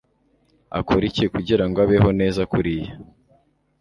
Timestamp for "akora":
0.79-1.03